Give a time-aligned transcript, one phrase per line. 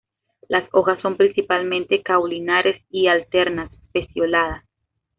[0.47, 4.63] Las hojas son principalmente caulinares y alternas, pecioladas.